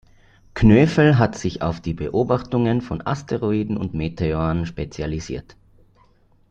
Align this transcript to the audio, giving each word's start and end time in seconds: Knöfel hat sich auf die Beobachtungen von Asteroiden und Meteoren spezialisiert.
Knöfel 0.55 1.19
hat 1.19 1.37
sich 1.37 1.61
auf 1.61 1.79
die 1.79 1.93
Beobachtungen 1.93 2.81
von 2.81 3.05
Asteroiden 3.05 3.77
und 3.77 3.93
Meteoren 3.93 4.65
spezialisiert. 4.65 5.55